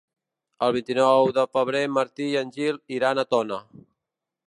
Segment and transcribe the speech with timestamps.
[0.67, 3.65] El vint-i-nou de febrer en Martí i en Gil iran a Tona.